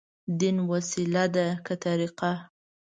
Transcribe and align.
دين 0.39 0.57
وسيله 0.69 1.25
ده، 1.35 1.47
که 1.65 1.73
طريقه؟ 1.85 2.31